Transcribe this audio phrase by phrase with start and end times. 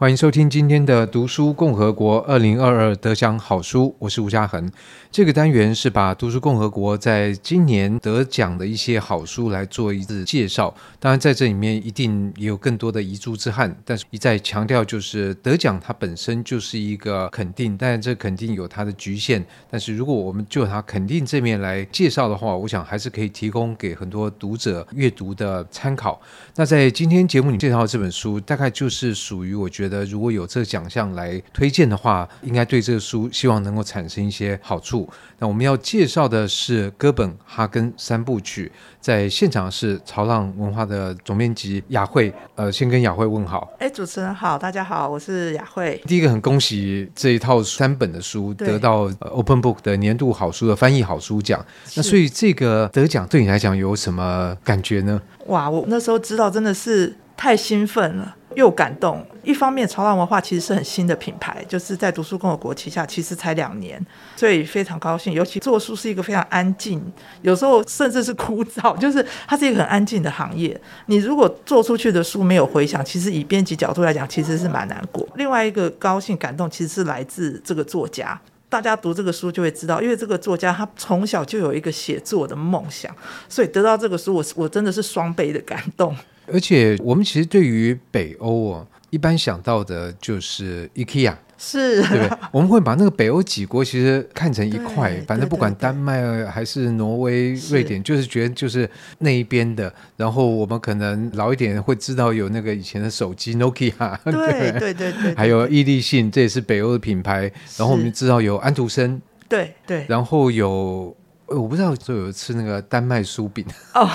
[0.00, 4.72] 欢迎收听今天的读书共和国二零二二得奖好书，我是吴嘉恒。
[5.12, 10.74] 这个单元是把读书共和国在今年得奖的一些好书来做一次介绍。
[10.98, 19.44] 当然，在这里面一定也有更多的遗珠之憾，但是一再强调，就是得奖它本身就是一个肯定，但是这肯定有它的局限。
[19.70, 26.18] 但是如果我们就它肯定这面来介绍的话，我想还是可以提供给很多读者阅读的参考。
[26.56, 29.89] 那在今天节目里介绍的这本书，大概就是属于我觉得。
[29.90, 35.08] 的如果有这个奖项来推荐的话，应该对这个书希望能够产生一些好处。
[35.40, 42.32] 那我们要介绍的是《哥本哈根三部曲》，在现场是潮浪文化的总编辑雅慧。
[42.54, 43.72] 呃，先跟雅慧问好。
[43.78, 46.00] 哎，主持人好，大家好，我是雅慧。
[46.06, 51.64] 第一个很恭喜这一套三本的书得到 Open Book 的年度好书的翻译好书奖。
[51.96, 55.20] 那所以这个得奖对你来讲有什么感觉呢？
[55.46, 58.36] 哇，我那时候知道真的是太兴奋了。
[58.54, 59.24] 又感动。
[59.42, 64.04] 一方面，潮浪文化其实是很新的品牌，就是在读书共和国旗下，其实才两年，
[64.36, 65.32] 所以非常高兴。
[65.32, 67.02] 尤其做书是一个非常安静，
[67.42, 70.78] 有时候甚至是枯燥，就是它是一个很安静的行业。
[71.06, 75.26] 你如果做出去的书没有回响，其实以编辑角度来讲，其实是蛮难过。
[75.36, 78.40] 另外一个高兴感动，其实是来自这个作家。
[78.68, 83.12] 大家读这个书就会知道，因为这个作家他从小就有一个写作的梦想，
[83.48, 86.14] 所以得到这个书，我我真的是双倍的感动。
[86.52, 92.38] 而且我们其实对于北欧哦，一般想到的就是 IKEA，是，对不对？
[92.52, 99.92] 我们会把那个北欧几国其实看成一块，反正不管丹麦还是挪威、瑞典，就是觉得就是那一边的。
[100.16, 107.50] 然后我们可能老一点会知道有那个以前的手机 Nokia， 对对对对，对，还有伊利信，这也是北欧的品牌。
[107.76, 111.14] 然后我们知道有安徒生，对对，然后有。
[111.50, 114.08] 我不知道就有吃那个丹麦酥饼哦，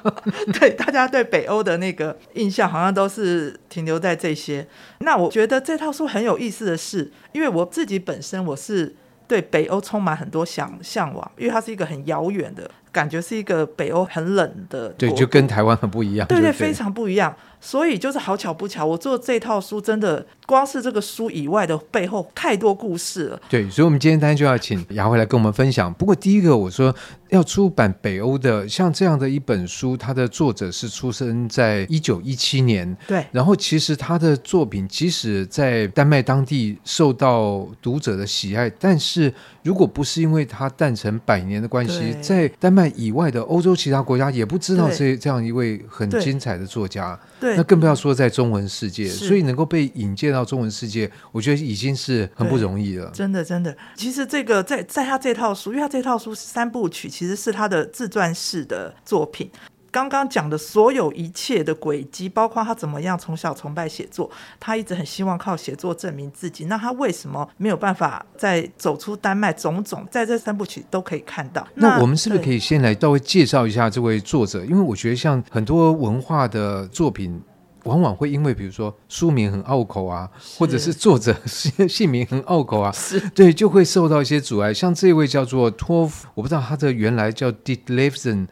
[0.58, 4.66] 对，大家对北欧的那个印象好像都是停留在这些。
[5.00, 17.34] 那我觉得这套书很有意思的是，因为我自己本身我是对北欧充满很多想向往，因为它是一个很遥远的感觉，是一个北欧很冷的，对，就跟台湾很不一样，对对，非常不一样。
[17.60, 23.40] 所以就是好巧不巧，我做这套书真的光是这个书以外的背后太多故事了。
[23.48, 25.92] 对，所以，我们今天当然就要请雅慧来跟我们分享。
[25.94, 26.94] 不过，第一个我说
[27.30, 32.96] 要出版北欧的像这样的一本书，它的作者是出生在一九一七年。
[33.08, 33.26] 对。
[33.32, 39.34] 然后，其实他的作品即使在丹麦当地受到读者的喜爱，但是
[39.68, 47.20] 如果不是因为他诞辰百年的关系，在丹麦以外的欧洲其他国家也不知道这这样一位很精彩的作家。
[47.38, 53.10] 对，那更不要说在中文世界，所以能够被引荐到中文世界，我觉得已经是很不容易了。
[53.12, 53.76] 真的，真的。
[53.94, 59.50] 其实这个在在他这套书，因为他这套书三部曲其实是他的自传式的作品。
[59.98, 66.66] 刚刚讲的所有一切的轨迹，包括他怎么样从小崇拜写作，他一直很希望靠写作证明自己。
[66.66, 69.52] 那他为什么没有办法再走出丹麦？
[69.52, 71.66] 种种在这三部曲都可以看到。
[71.74, 74.64] 那，那我们是不是可以先来稍微介绍一下这位作者？
[74.64, 77.42] 因为我觉得像很多文化的作品，
[77.84, 84.72] 往往会因为比如说书名很拗口啊，或者是作者姓姓名很拗口啊， 是对，就会受到一些阻碍。
[84.72, 88.46] 像这位叫做托夫，我不知道他的原来叫 Ditlevsen。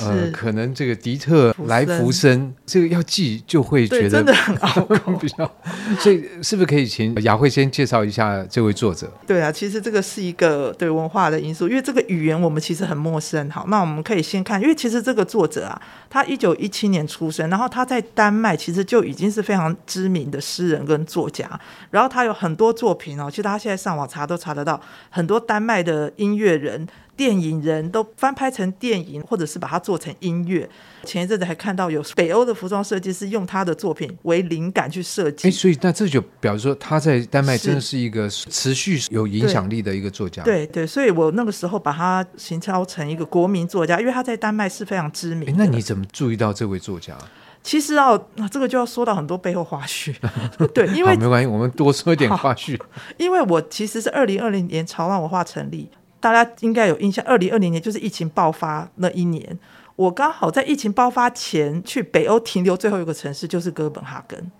[0.00, 5.50] 呃，可能这个迪特莱福森，这个要记就会觉得真的很拗口， 比较。
[5.98, 9.10] 所以是不是可以请雅慧先介绍一下这位作者？
[9.26, 13.50] 对啊，其实这个是一个对文化的因素，因为这个语言我们其实很陌生。
[13.50, 21.48] 好，那我们可以先看，因为其实这个作者啊，他一九一七年出生，然后他在丹麦其实就已经是非常知名的诗人跟作家，
[21.90, 26.86] 然后他有很多作品哦，其实他现在上网查都查得到，很多丹麦的音乐人。
[27.18, 30.70] 电影人都翻拍成电影，或者是把它做成音乐。
[31.02, 35.48] 前一阵子还看到有北欧的服装设计师用他的作品为灵感去设计。
[35.48, 40.44] 哎，所以那这就表示说他在丹麦真的是一个持续有影响力的一个作家。
[40.44, 45.52] 对对，所以我那个时候把他行销成一个国民作家，因为他在丹麦是非常知名。
[45.58, 47.18] 那你怎么注意到这位作家？
[47.64, 50.14] 其实啊，那这个就要说到很多背后花絮。
[50.72, 52.80] 对，因为没关系，我们多说一点花絮。
[53.16, 55.90] 因为我其实是二零二零年潮浪文化成立。
[56.20, 59.58] 大家应该有印象，二零二零年就是疫情爆发那一年，
[59.96, 64.50] 我刚好在疫情爆发前去北欧停留，最后一个城市就是哥本哈根。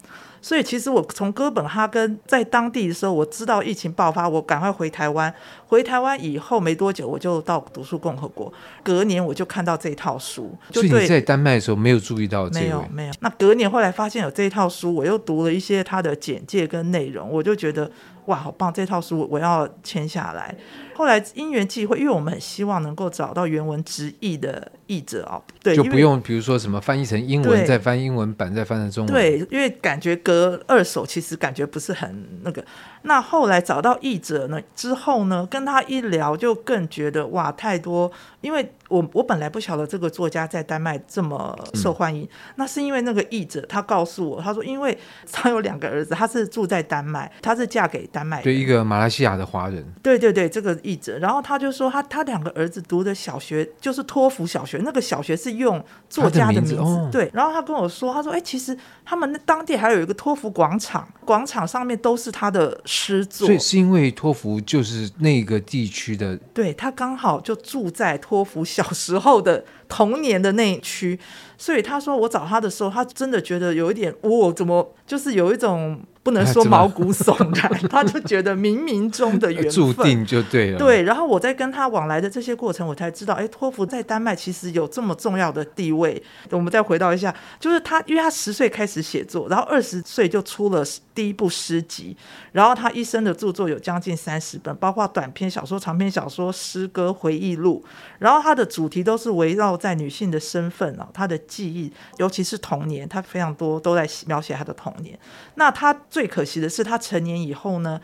[0.41, 5.35] 所以其实我从哥本哈根在当地的时候，我知道疫情爆发，我赶快回台湾。
[5.67, 8.51] 回台湾以后没多久，我就到读书共和国。
[8.85, 12.61] 隔年我就看到这套书，就对，所以你在丹麦的时候没有注意到这个？
[12.61, 13.13] 没有没有。
[13.19, 17.91] 那隔年后来发现有这一套书，我又读了一些它的简介跟内容，我就觉得
[18.29, 18.73] 哇，好棒！
[18.73, 20.55] 这套书我要签下来。
[20.95, 29.15] 后来因缘际会，因为我们很希望能够找到原文直译的译者哦，对，就不用比如说什么翻译成英文，再翻英文版，再翻成中文。
[29.15, 32.65] 对，因为感觉隔二手，其实感觉不是很那个。
[33.03, 38.11] 那后来找到译者呢之后呢，跟他一聊，就更觉得哇，太多。
[38.41, 44.97] 因为我我本来不晓得这个作家在丹麦这么受欢迎，嗯、那是因为那个译者他告诉我，他说因为
[45.33, 49.85] 他有两个儿子，他是住在丹麦，他是嫁给丹麦，对一个马来西亚的华人。
[50.03, 57.29] 对对对，这个译者，然后他就说他他两个儿子读的小学就是托福小学，那个小学是用作家的名字，名字哦、对。
[57.35, 71.21] 然后他跟我说，他说哎，其实他们那当地还有一个托福广场，广场上面都是他的诗作，所以是因为托福就是那个地区的，对他刚好就住在托福小时候的童年的那一区，
[71.59, 76.01] 所以他说我找他的时候，他真的觉得有一点，我、哦、怎么就是有一种。
[76.29, 80.79] 不能说毛骨悚然， 他就觉得冥冥中的缘分注定就对了。
[80.79, 86.23] 对，然后我在跟他往来的这些过程，我才知道，哎，托福在丹麦其实有这么重要的地位。
[86.51, 90.85] 我们再回到一下，就是他，因为他十岁开始写作，然后二十岁就出了
[91.15, 92.15] 第一部诗集，
[92.53, 97.83] 然后他一生的著作有将近三十本，包括短篇小说、长篇小说、诗歌、回忆录，
[98.19, 105.19] 然后他的主题都是围绕在女性的身份啊，他的记忆，尤其是童年，他非常多都在描写他的童年。
[105.55, 105.97] 那他。
[106.11, 108.01] 最可惜的是，他成年以后呢，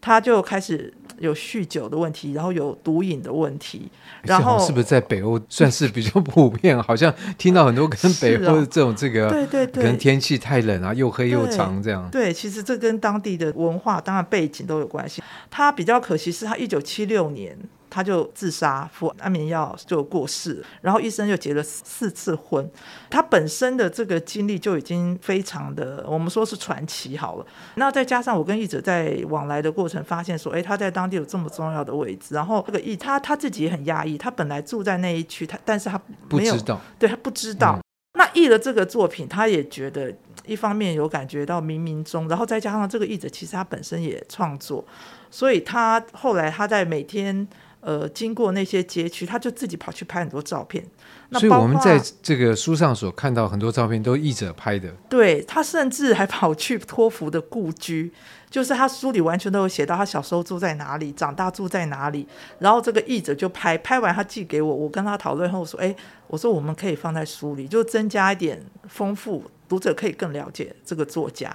[0.00, 3.90] 他就开始有酗酒的问题，然后有毒瘾的问题，
[4.22, 6.80] 然后是不是在北欧算是比较普遍？
[6.82, 12.08] 好像听到很多跟北欧的这种这个，对对对，可能天气太冷啊，又黑又长这样。
[12.10, 15.22] 对，其实这跟当地的文化当然背景都有关系。
[15.50, 17.56] 他比较可惜是他一九七六年。
[17.88, 22.68] 他就自杀，服安眠药就过世，然后一生又结了四次婚。
[23.08, 27.46] 他本身的这个经历就已经非常的，我们说是传奇好了。
[27.76, 32.34] 那再加上我跟译者在往来的过程，发现说，哎，他在当地有这么重要的位置。
[32.34, 36.00] 然后这个译他他自己也很压抑，他本来住在那一区，他但是他
[36.30, 37.78] 没有，不知道，对他不知道。
[38.14, 40.12] 那译了这个作品，他也觉得
[40.44, 44.84] 一方面有感觉到冥冥中，然后再加上这个译者其实他本身也创作，
[45.30, 47.46] 所以他后来他在每天。
[47.86, 50.84] 呃，经过那些街区，他就自己跑去拍很多照片。
[51.28, 54.90] 那所以我们在这个书上所看到很多照片，都译者拍的。
[55.08, 58.12] 对，他甚至还跑去托福的故居，
[58.50, 62.26] 就是他书里完全都有写到他小时候住在哪里，长大住在哪里。
[62.58, 65.94] 然后这个译者就拍，拍完他寄给我，我跟他讨论后说：“哎，
[66.26, 71.54] 我说我们可以放在书里，就增加一点丰富，读者可以更了解这个作家。”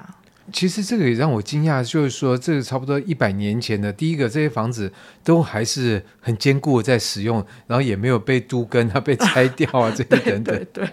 [0.52, 4.92] 其实这个也让我惊讶，就是说，这个差不多一百年前的第一个，这些房子
[5.24, 10.44] 都还是很坚固的在使用，然后也没有被都更啊、被拆掉啊， 这些等等。
[10.44, 10.90] 对对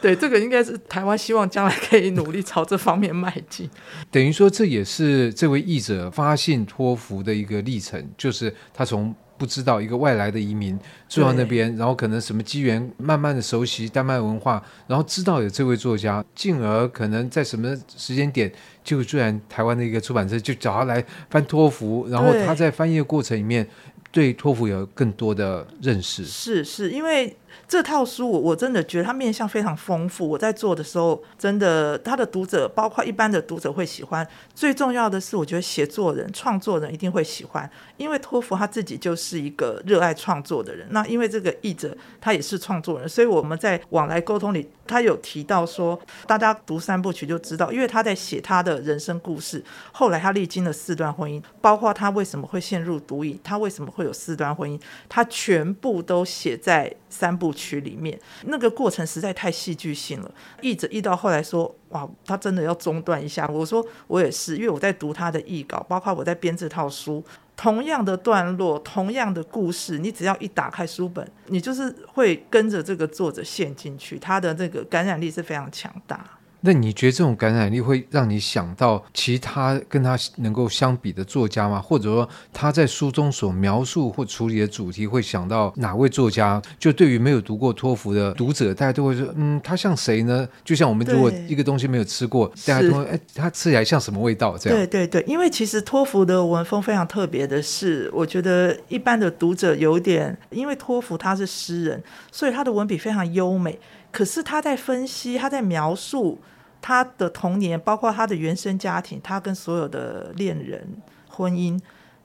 [0.00, 3.70] 对，这个应该是台湾希望将来可以努力朝这方面迈进。
[4.10, 9.14] 等于说，这也是这位译者发信托福的一个历程，就是他从。
[9.38, 10.78] 不知道一个外来的移民
[11.08, 18.50] 住到那边，然后可能什么机缘，慢慢的熟悉丹麦文化，然后知道有这位作家，进而可能在什么时间点，
[18.82, 23.66] 就居然台湾的一个出版社就找他来翻托福，然后他在翻译的过程里面，
[24.10, 26.24] 对托福有更多的认识。
[26.24, 27.36] 是是，因为。
[27.68, 30.28] 这套书我我真的觉得它面向非常丰富。
[30.28, 34.26] 我在做的时候，真的他的读者包括一般的读者会喜欢。
[34.54, 40.86] 最重要的是，我觉得写作人、创作人一定会喜欢，因为托福他自己就是一个热爱创作的人。
[40.90, 49.62] 那因为这个译者他也是创作人，所以我们在往来沟通里，他有提到说，大家读三部曲就知道，因为他在写他的人生故事。
[49.92, 60.30] 后来他历经了四段婚姻，包括他为什么会陷入毒瘾，他为什么会有四段婚姻，他全部都写在三部曲里面，那个过程实在太戏剧性了。
[60.60, 67.24] 译者译到后来说：“哇，他真的要中断一下。”我说：“我也是，因为我在读他的译稿，包括我在编这套书，
[67.56, 76.22] 同样的段落，同样的故事，你只要一打开书本，你就是会跟着这个作者陷进去，他的那个感染力是非常强大。”
[76.60, 81.80] 那你觉得这种感染力会让你想到其他跟他能够相比的作家吗？
[81.80, 86.60] 或者说他在书中所描述或处理的主题，会想到哪位作家？
[86.78, 90.48] 就对于没有读过托福的读者，大家都会说，嗯，他像谁呢？
[90.64, 94.56] 就像我们如果一个东西没有吃过，大家都会，哎，他吃起来像什么味道？
[94.58, 94.78] 这样。
[94.78, 103.78] 对对对，因为其实托福的文风非常特别的是，我觉得一般的读者有点，因为托福他是诗人，所以他的文笔非常优美。
[104.16, 106.38] 可是他在分析，他在描述。
[106.80, 110.86] 他的童年，包括他的原生家庭，他跟所有的恋人、
[111.28, 111.76] 婚姻，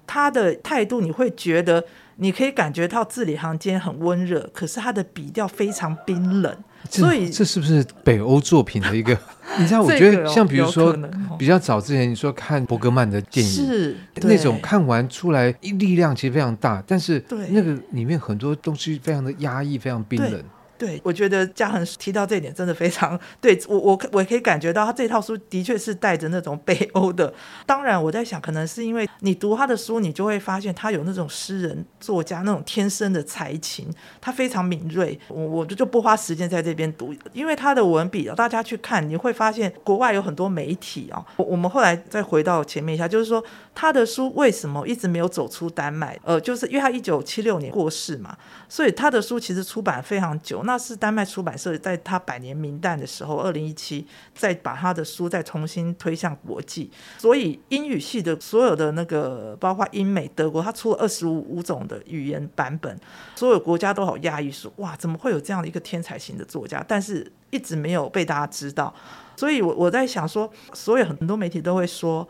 [0.06, 1.84] 他的态度，你会觉得，
[2.18, 6.56] 你可以感觉到字里行间很温热，可是他的笔调非常冰冷。
[6.88, 9.18] 所以，这是不是北欧作品的一个？
[9.58, 10.96] 你知道，我觉得像比如说，
[11.40, 20.44] 比较早之前你说看伯格曼的电影，是那种看完出来力量其实非常大，但是那个里面很多东西非常的压抑，非常冰冷。
[20.82, 27.32] 对，我觉得嘉恒提到这一点真的非常对，我我我可以感觉到他这套书的确是带着那种北欧的。
[27.68, 35.20] 当然，我在想，可能是因为你读他的书，你就会发现他有那种诗人作家那种天生的才情，他非常敏锐。
[35.28, 41.24] 我我就就不花时间在这边读，因为他的文笔，大家去看你会发现，国外有很多媒体啊。
[41.38, 43.44] 我我们后来再回到前面一下，就是说
[43.76, 46.20] 他的书为什么一直没有走出丹麦？
[46.24, 48.36] 呃，就是因为他一九七六年过世嘛，
[48.72, 50.64] 所以他的书其实出版非常久。
[50.64, 56.90] 那是丹麦出版社在他百年冥诞的时候，二零一七再把他的书再重新推向国际。
[57.18, 62.98] 所以英语系的所有的那个，包括英美、德国，他出了二十五五种的语言版本，
[63.36, 66.82] 所有国家都好讶异说，哇，怎么会有这样的一个天才型的作家？
[66.88, 68.96] 但是一直没有被大家知道。
[69.36, 72.26] 所以我我在想说，所有很多媒体都会说，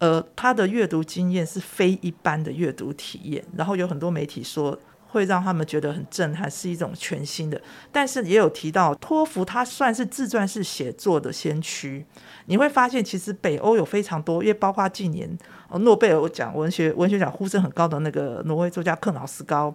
[0.00, 3.42] 呃，他的阅读经验是非一般的阅读体验。
[3.56, 4.78] 然后有很多媒体说。
[5.12, 7.60] 会让他们觉得很震撼，是一种全新的。
[7.92, 12.04] 但是也有提到托福，他算是自传式写作的先驱。
[12.46, 15.38] 你会发现，其实北欧有非常多，因为包括近年
[15.80, 19.72] 诺贝尔奖文学文学奖呼声很高的那个挪威作家克劳斯高。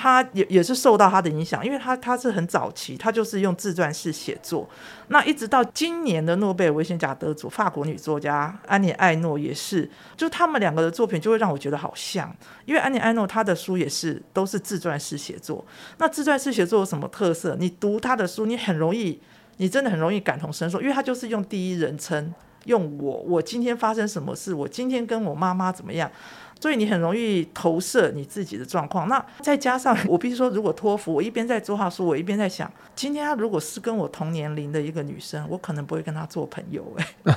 [0.00, 4.68] 他也也是受到他的影响，因为他他是很早期，他就是用自传式写作。
[5.08, 12.32] 那一直到今年的诺贝尔文学奖得主法国女作家安妮艾诺也是，就他们两个的作品就会让我觉得好像，
[12.64, 15.66] 因为安妮艾诺她的书也是都是自传式写作。
[15.96, 17.56] 那自传式写作有什么特色？
[17.58, 19.20] 你读他的书，你很容易，
[19.56, 22.32] 你真的很容易感同身受，因为他就是用第一人称，
[22.66, 26.08] 用我，我今天发生什么事，我今天跟我妈妈怎么样。
[26.60, 37.34] 所以你很容易投射你自己的状况，那再加上 我必须说，如果托福，我一边在做他书，我一边在想，今天她如果是跟我同年龄的一个女生，我可能不会跟她做朋友哎，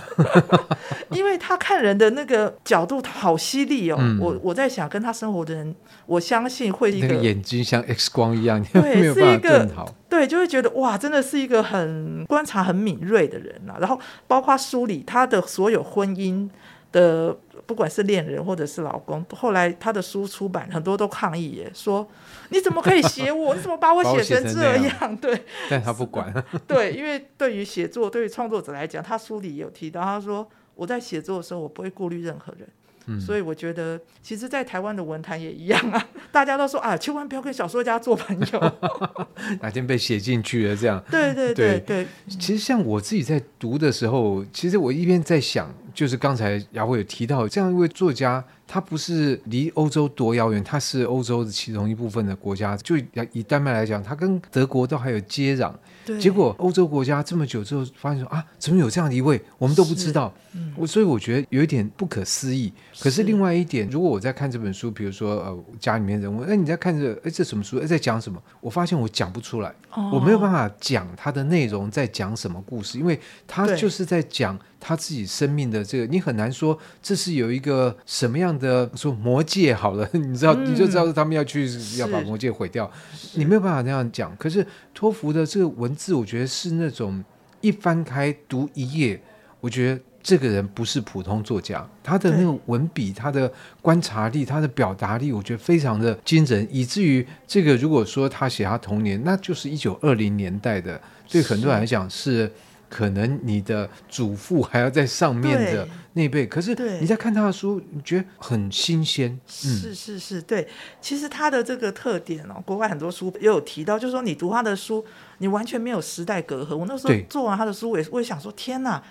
[1.12, 3.98] 因为她看人的那个角度好犀利哦。
[4.00, 5.75] 嗯、我我在想，跟她生活的人，
[6.06, 13.78] 我相信会一个、那个、眼睛像 X 光一样，对， 没有办法更好，对，就会觉得哇，真的是一个很观察很敏锐的人啊。
[13.80, 16.50] 然后包括梳理她的所有婚姻
[16.91, 17.38] 的。
[17.67, 22.05] 不管是恋人或者是老公，后来他的书出版，很多都抗议耶，说
[22.50, 23.55] 你怎么可以写我？
[23.55, 24.83] 你怎么把我写成这样？
[24.83, 26.33] 样 对，但他不管。
[26.67, 30.45] 对，因为对于写作，对于创作者来讲，他书里有提到，他说
[30.75, 32.67] 我在写作的时候，我不会顾虑任何人。
[33.05, 38.72] 嗯，所以我觉得，其实，在台湾的文坛也一样啊， 大家都说啊，千万不要跟小说家做朋友，
[39.62, 41.03] 哪天被写进去了这样。
[41.10, 42.08] 对对对对。
[42.27, 45.74] 其实像我自己在读的时候，其实我一边在想。
[45.93, 48.41] 就是刚才雅慧有提到这样一位作家，
[48.74, 52.78] 他不是离欧洲多遥远，它是欧洲的其中一部分的国家。
[52.78, 52.96] 就
[53.34, 55.74] 以丹麦来讲，它跟德国都还有接壤。
[56.06, 56.18] 对。
[56.18, 60.34] 结果欧洲国家这么久之后，发现说啊，怎么有这样的一位，我们都不知道。
[60.54, 60.74] 嗯。
[60.78, 62.72] 我所以我觉得有一点不可思议。
[62.98, 67.78] 可是另外一点，如果我在看这本书，比如说呃家里面人问，哎你在看这哎这什么书？
[67.80, 68.42] 哎在讲什么？
[68.62, 74.58] 我发现我讲不出来，哦、我没有办法讲它的内容在讲什么故事，因为它就是在讲。
[74.83, 82.91] 他自己生命的这个，你很难说这是有一个什么样的说魔戒好了， 你知道，嗯、你就知道他们要去要把魔戒毁掉，
[83.35, 84.35] 你没有办法那样讲。
[84.38, 87.23] 可是托福的这个文字，我觉得是那种
[87.61, 89.21] 一翻开读一页，
[89.59, 93.51] 我觉得这个人不是普通作家，他的那个文笔、他的
[93.83, 102.51] 观察力、他的表达力，我觉得非常的惊人，以至于这个如果说他写他童年，那就是一九二零年代的，对很多人来讲是。
[102.91, 109.31] 可能你的祖父还要在上面的那辈，可是你在看他的书，你觉得很新鲜。
[109.31, 110.67] 嗯，是是是，对。
[111.00, 115.05] 其实他的这个特点哦，国外很多书也有提到，就是说你读他的书，
[115.38, 116.75] 你完全没有时代隔阂。
[116.75, 119.01] 我那时候做完他的书，我也我也想说，天哪！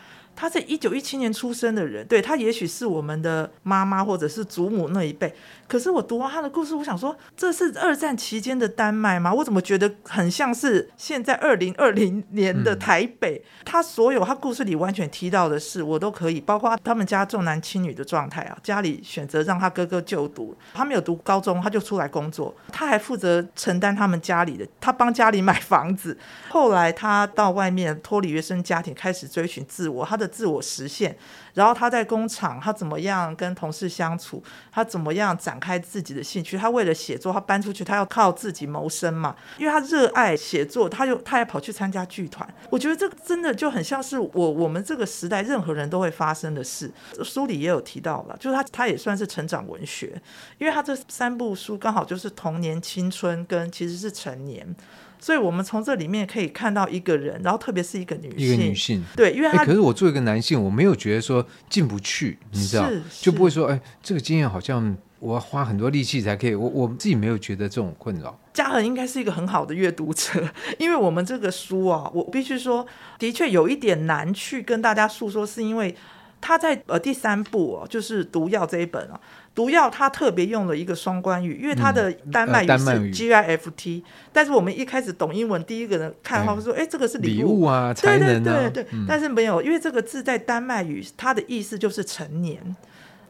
[0.40, 5.30] 他是一九一七年出生的人，对，他也许是我们的妈妈或者是祖母那一辈。
[5.68, 9.34] 可是我读完他的故事，我想说，这是二战期间的丹麦吗？
[9.34, 13.44] 我怎么觉得很像是现在二零二零年的台北？
[13.66, 26.16] 他所有他故事里完全提到的事，我都可以，包括他们家重男轻女的状态啊，家里选择让他哥哥就读，他没有读高中，他就出来工作，他还负责承担他们家里的，他帮家里买房子。
[26.48, 30.29] 后来他到外面脱离原生家庭，开始追寻自我，他的。
[30.30, 31.16] 自我实现，
[31.54, 34.42] 然后他在工厂，他怎么样跟同事相处？
[34.70, 36.56] 他怎么样展开自己的兴趣？
[36.56, 39.34] 他为了写作，他搬出去，他要靠自己谋生嘛。
[39.58, 42.48] 因为他热爱写作，他就他还跑去参加剧团。
[42.70, 46.90] 我觉得这个真的就很像是我我们这个时代任何人都会发生的事。
[47.24, 50.20] 书里也有提到了，就是他他也算是成长文学，
[50.58, 54.74] 因为他这三部书刚好就是童年、青春跟其实是成年。
[55.20, 62.88] 所以，我们从这里面可以看到一个人，然后特别是一个女性，一个女性，对，因为他、欸、可是我作为一个男性，我没有觉得说进不去，你知道，
[63.20, 66.54] 就不会说，哎，这个经验好像我要花很多力气才可以。
[66.54, 68.38] 我我自己没有觉得这种困扰。
[68.54, 70.42] 嘉恒应该是一个很好的阅读者，
[70.78, 72.86] 因为我们这个书啊，我必须说，
[73.18, 75.94] 的确有一点难去跟大家诉说，是因为
[76.40, 79.20] 他在呃第三部哦，就是《毒药》这一本啊。
[79.54, 92.76] 毒药，它特别用了一个双关语，因为它的丹麦语是 G I F T，、嗯呃、但是我们一开始懂英文，第一个人看的话会说，哎、欸，这个是礼物，礼物啊，才能啊，对对对对，嗯、但是没有，因为这个字在丹麦语，它的意思就是成年，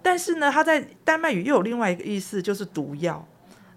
[0.03, 3.27] 但是呢，它在丹麦语又有另外一个意思，就是毒药。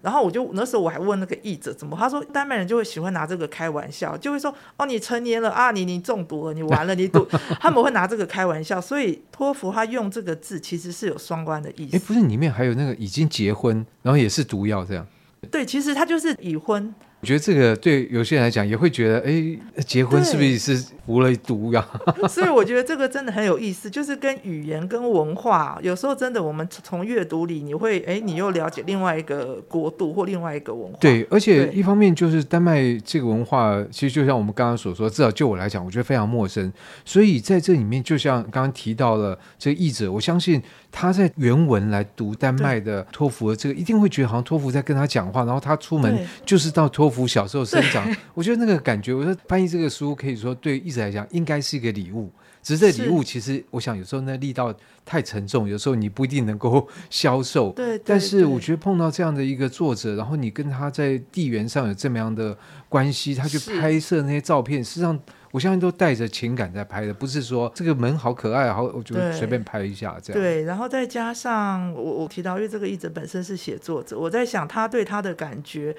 [0.04, 7.26] 然后我就那时候我还问那个译者怎么，他说丹麦人就会喜欢拿这个开玩笑，就会说哦，你成年了啊，你你中毒了，你完了，你毒，
[7.58, 11.96] 他们会拿这个开玩笑，所以托福他用这个字其实是有双关的意思。
[11.96, 15.06] 哎，不是，里面还有那个已经结婚，然后也是毒药这样。
[15.50, 16.94] 对，其实他就是已婚。
[17.20, 21.86] 我觉得这个对有些人来讲也会觉得，哎，结婚是不是是服了毒呀？
[22.28, 30.98] 所以我觉得这个真的很有意思，就是跟语言跟文化，有时候真的我们从阅读里，你会，哎，你又了解另外一个国度或另外一个文化。
[31.00, 36.72] 对，而且一方面就是丹麦这个文化，其实就像我们刚刚所说，至少就我来讲，我觉得非常陌生。
[37.04, 47.24] 所以在这里面，就像刚刚提到了这个译者，我相信他在原文来读丹麦的托福的这个，一定会觉得好像托福在跟他讲话，然后他出门就是到托福。
[47.34, 52.30] 小时候生长，我觉得那个感觉，我说翻译这个书可以说对译者来讲应该是一个礼物。
[52.62, 54.74] 只是这礼物其实，我想有时候那力道
[55.04, 57.70] 太沉重，有时候你不一定能够销售。
[57.72, 58.04] 对，对，对。
[58.06, 62.56] 但是我觉得碰到这样的一个作者，然后你跟他在地缘上有这么样的
[62.88, 65.20] 关系，他去拍摄那些照片，实际上
[65.50, 70.42] 我相信都带着情感在拍的，不是说这个门好可爱，好我就随便拍一下这样。
[70.42, 75.94] 对，然后再加上我我提到，因为这个译者本身是写作者，我在想他对他的感觉。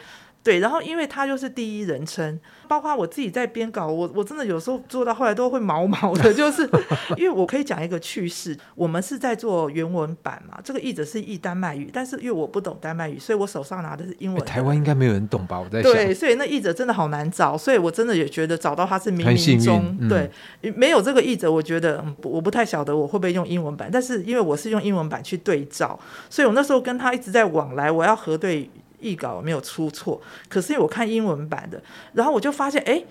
[0.46, 6.70] 对，然后因为他就是第一人称，包括我自己在编稿，我我真的有时候做到后来都会毛毛的，就是
[7.18, 14.46] 因为我可以讲一个趣事，我们是在做原文版嘛，这个译者是译丹麦语，但是因为我不懂丹麦语，所以我手上拿的是英文。
[14.46, 15.60] 台湾应该没有人懂吧？
[15.60, 15.92] 我在想。
[15.92, 20.30] 对，所以那译者真的好难找，所以我真的也觉得找到他是冥冥中、嗯、对，
[20.74, 26.00] 没有这个译者，我觉得我不太晓得我会不会用英文版，但是因为我是用英文版去对照，
[26.30, 28.70] 所以我那时候跟他一直在往来，我要核对。
[29.06, 31.80] 译稿没有出错，可是我看英文版的，
[32.14, 33.04] 然后我就发现，哎，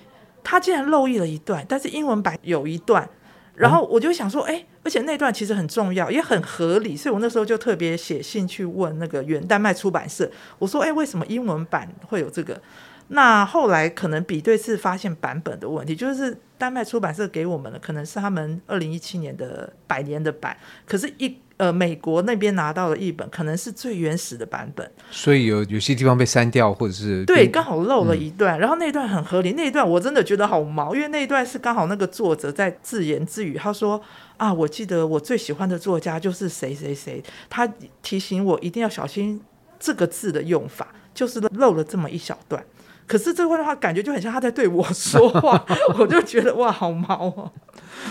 [0.42, 3.08] 他竟然漏译了一段，但是英文版有一段，
[3.54, 10.28] 然后我就想说，哎，而且那段其实很重要，也很合理，所以我那时候就特别写信去问那个原丹麦出版社，
[10.58, 12.60] 我说，哎，为什么英文版会有这个？
[13.08, 21.38] 那后来可能比对是发现版本的问题，就是丹麦出版社给我们的可能是他们二零一七年的百年的版，可是一。
[21.56, 34.00] 呃，美国那边拿到的译本可能是最原始的版本，所以有有些地方被删掉，或者是对，刚好漏了一段，嗯、然后那一段很合理，那一段我真的觉得好毛，因为那一段是刚好那个作者在自言自语，他说
[34.36, 39.40] 啊，我记得我最喜欢的作家就是谁谁谁，他提醒我一定要小心
[39.78, 42.64] 这个字的用法，就是漏了这么一小段，
[43.06, 45.64] 可是这段话感觉就很像他在对我说话，
[45.98, 47.52] 我就觉得哇，好毛哦。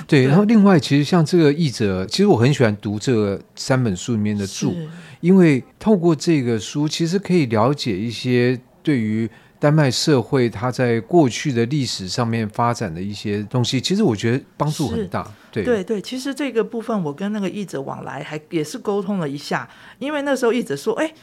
[0.07, 4.73] 对，然后另外，其实像这个译者，其实我很喜欢读这三本书里面的注，
[5.19, 9.29] 因为透过这个书，其实可以了解一些对于
[9.59, 13.79] 丹麦社会它在过去的历史上面发展的一些东西。
[13.79, 15.25] 其实我觉得帮助很大。
[15.51, 21.13] 对对对，其实这个部分我跟那个译者往来还也是沟通了一下，因为那时候译者说，哎，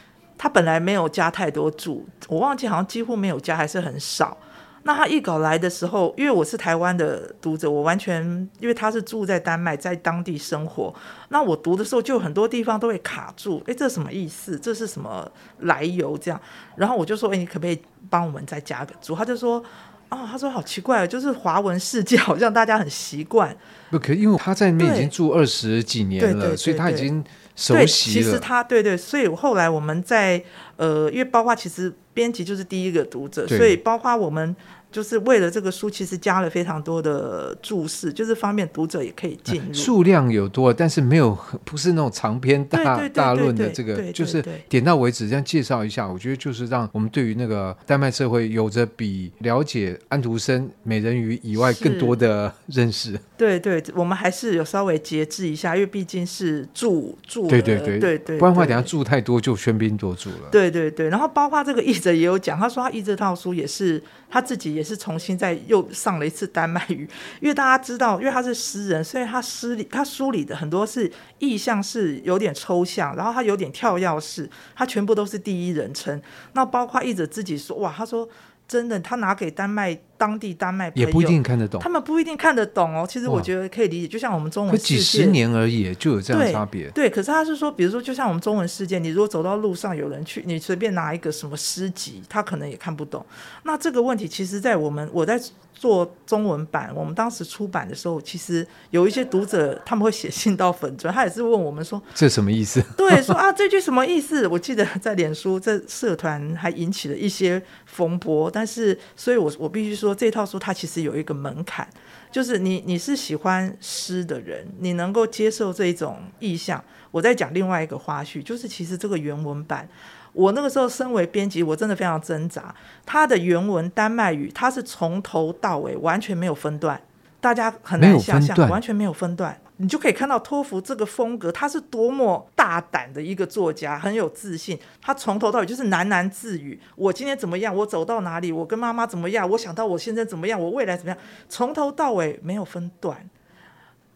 [0.41, 4.35] 他本来没有加太多注，我忘记好像几乎没有加，还是很少。
[4.81, 8.25] 那他译稿来的时候，因为我是台湾的读者，我完全
[8.59, 10.91] 因为他是住在丹麦，在当地生活。
[11.29, 14.57] 那我读的时候，就很多地方都会卡住，诶，这什么意思？
[14.57, 16.17] 这是什么来由？
[16.17, 16.41] 这样，
[16.75, 19.15] 然后我就说，诶，你可不可以帮我们再加个注？
[19.15, 19.63] 他就说，
[20.09, 23.55] 哦，他说好奇怪，就是华文世界好像大家很习惯。
[23.91, 27.23] 不可，因为他在那边已经住二十几年了，对对对对对，所以他已经
[27.61, 28.23] 熟悉了。
[28.23, 30.43] 其实他对对，所以后来我们在
[30.77, 31.93] 呃，因为包括其实。
[32.13, 34.53] 编辑就是第一个读者，所以包括我们
[34.91, 39.73] 就是为了这个书，其实加了非常多的注释，就是方便读者也可以进入。
[39.73, 46.05] 数量有多，但是没有不是那种长篇大大论的这个，就是点到为止这样介绍一下。
[46.05, 53.17] 我觉得就是让我们对于那个丹麦社会有着比了解安徒生、美人鱼以外更多的认识。
[53.37, 57.47] 对对，我们还是有稍微节制一下，因为毕竟是注注。
[57.47, 60.49] 对对对对对，不然的话等下注太多就喧宾夺主了。
[60.51, 62.01] 对对对，然后包括这个译。
[62.01, 67.07] 者也有讲，他说他译这套书也是他自己也也是重新再又上了一次丹麦语，
[67.39, 76.19] 因为大家知道，因为他是诗人，所以他诗里他书里的很多是意象是有点抽象，然后他有点跳跃式，他全部都是第一人称。
[76.53, 78.27] 那包括译者自己说，哇，他说
[78.67, 83.07] 真的，他拿给丹麦当地丹麦也不一定看得懂，他们不一定看得懂哦。
[83.09, 86.87] 其实我觉得可以理解，就像我们中文世界，几十年而已，就有这样的差别。
[86.91, 93.25] 对，可是他是说，比如说，就像我们中文世界，你如果走到路上有人去，你随便拿一个什么诗集，他可能也看不懂。
[93.63, 95.41] 那这个问题，其实，在我们我在。
[95.73, 104.47] 做中文版，我们当时出版的时候，其实有一些读者他们会写信到粉专，他也是问我们说：“这什么意思？” 对，说啊，这句什么意思？
[104.47, 108.51] 我记得在脸书这社团还引起了一些风波。
[108.51, 111.87] 但是，所以我我必须说，这套书它其实有一个门槛，
[112.31, 116.83] 就是你你是喜欢诗的人，你能够接受这种意象。
[117.11, 119.87] 我再讲另外一个花絮，就是其实这个原文版。
[120.33, 122.73] 我那个时候身为编辑，我真的非常挣扎。
[123.05, 127.01] 它的原文丹麦语，它是从头到尾完全没有分段，
[127.41, 129.59] 大家很难想象，完全没有分段。
[129.81, 134.77] 你就可以看到托福这个风格，他是多么大胆的一个作家，很有自信。
[135.01, 137.75] 他从头到尾就是喃喃自语：我今天怎么样？
[137.75, 138.51] 我走到哪里？
[138.51, 139.49] 我跟妈妈怎么样？
[139.49, 140.61] 我想到我现在怎么样？
[140.61, 141.17] 我未来怎么样？
[141.49, 143.27] 从头到尾没有分段。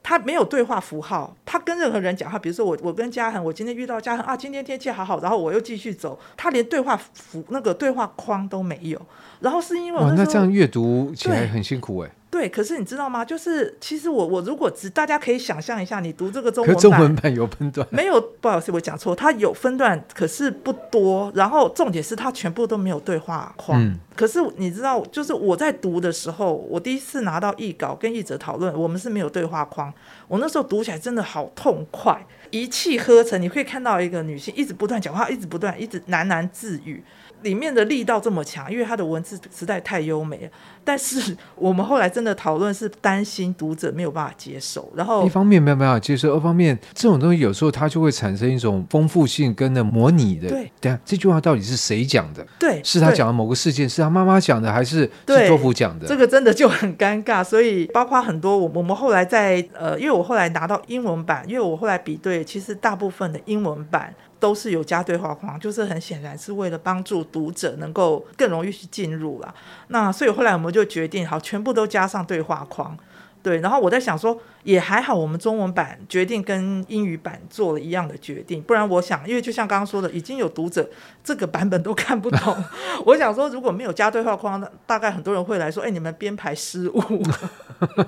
[0.07, 9.01] 他没有对话符号，他跟任何人讲话，比如说我，我跟嘉恒，我今天遇到嘉恒啊，今天天气好好，然后我又继续走，他连对话符那个对话框都没有，
[9.39, 12.11] 然后是因为那，那这样阅读起来很辛苦哎。
[12.35, 13.23] 对，可是你知道吗？
[13.23, 21.31] 就是其实我我如果只大家可以想象一下，你读这个中文版，中文版有分段，没有，不好意思，我讲错，它有分段，可是不多。
[21.33, 23.81] 然后重点是它全部都没有对话框。
[23.81, 29.93] 嗯、可是你知道，就是我在读的时候，我第一次拿到译稿跟译者讨论，我们是没有对话框。
[30.27, 33.41] 我那时候读起来真的好痛快，一气呵成。
[33.41, 37.01] 你会看到一个女性一直不断讲话，一直不断，一直喃喃自语。
[37.41, 40.49] 里面的力道这么强，因为它的文字实在太优美了。
[40.83, 50.49] 但是 我们后来真的讨论是担心读者没有办法接受，然后一方面没有办法接受，二方面这种东西有时候它就会产生一种丰富性跟那模拟的。
[50.49, 52.45] 对，等下这句话到底是谁讲的？
[52.59, 56.07] 对，是他讲的某个事件，是他妈妈讲的，还是是托福讲的？
[56.07, 57.43] 这个真的就很尴尬。
[57.43, 64.13] 所以包括很多我我们后来在呃，因为我后来拿到英文版，因为我后来比对，其实大部分的英文版。
[64.39, 69.53] 都是有加对话框，就是很显然是为了帮助读者能够更容易去进入啦。
[69.87, 72.97] 那所以后来我们就决定，好，全部都加上对话框。
[73.45, 80.89] 对，然后我在想说，也还好，我们中文版决定跟英语版做了一样的决定，不然我想，因为就像刚刚说的，已经有读者
[81.23, 82.57] 这个版本都看不懂。
[83.05, 87.21] 我想说，如果没有加对话框，大概很多人会来说，哎，你们编排失误，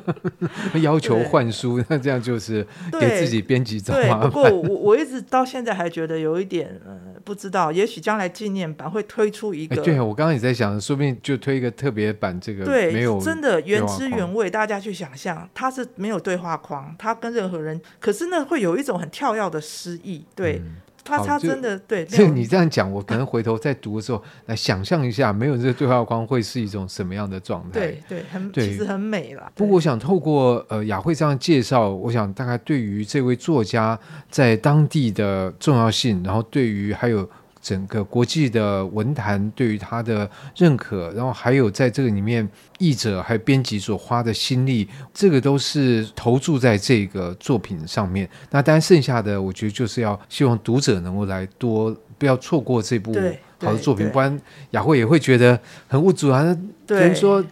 [0.82, 2.66] 要求换书，那这样就是
[3.00, 4.22] 给自己编辑找麻烦。
[4.22, 9.76] 对，不过我我一直到现在还觉得有一点，呃，不知道，也许将来纪念版会推出一个。
[9.84, 15.50] 对，我刚刚也在想，说不定就推一个特别版，这个对，没有真的原汁原味，大家去想象。
[15.54, 20.78] 他是没有对话框，他跟任何人，可是呢会有一种很跳跃的诗意，对、嗯、
[21.08, 22.06] 他，他真的 对。
[22.08, 27.80] 所以你这样讲，我可能回头再读的时候来想象一下，没有这个对话框会是一种什么样的状态？
[27.80, 29.52] 对对，很对其实很美了。
[29.56, 33.98] 不过我想透过呃雅慧这样介绍，我想大概对于这位作家
[34.30, 37.30] 在当地的重要性，然后对于还有。
[37.68, 42.48] 整个国际的文坛对于他的认可，然后还有在这个里面
[42.80, 48.30] 译者还有编辑所花的心力，这个都是投注在这个作品上面。
[48.52, 53.14] 那当然剩下的，我觉得就是要希望读者能够来多不要错过这部
[53.60, 54.40] 好的作品，不然
[54.72, 56.58] 雅慧也会觉得很无助啊。
[56.86, 57.44] 对，比如说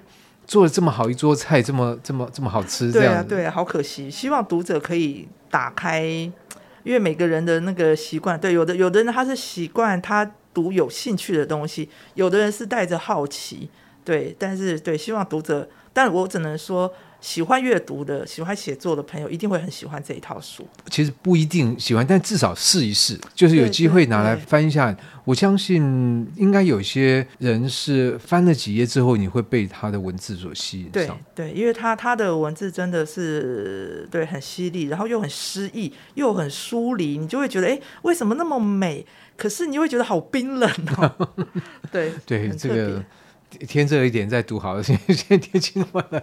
[0.48, 4.10] 做了这么好一桌菜，这么这么这么好吃，对啊，对啊，好可惜。
[4.10, 6.32] 希望读者可以打开。
[6.86, 13.70] 因为每个人的那个习惯，对，有的有的人他是习惯他读有兴趣的东西，有的人是带着好奇，
[14.06, 16.94] 对，但是对，希望读者，但我只能说。
[17.22, 20.68] 喜欢阅读的、喜欢写作的朋友，一定会很喜欢这一套书。
[20.90, 24.96] 其实不一定喜欢，但至少试一试，就是有机会拿来翻一下。
[25.24, 30.90] 我相信应该有些人是翻了几页之后，你会被他的文字所吸引。
[30.90, 39.04] 对对，因为他他的文字真的是对很犀利，然后又很诗意，又很疏离，你就会觉得哎，为什么那么美？
[39.36, 41.30] 可是你会觉得好冰冷哦。
[41.92, 43.04] 对对，这个。
[43.68, 46.22] 天热一点再读好了，现在天气那么冷，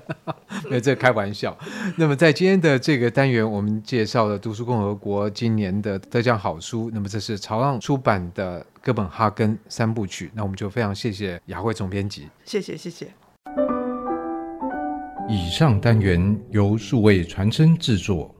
[0.68, 1.56] 没有这开玩笑。
[1.96, 6.90] 那么在今天的这个单元，我们介绍了读书共和国今年的得奖好书。
[6.92, 10.26] 那么这是潮浪出版的《哥本哈根三部曲》。
[10.34, 13.08] 那我们就非常谢谢雅慧总编辑，谢谢谢谢。
[15.28, 18.34] 以上单元由数位传声制作。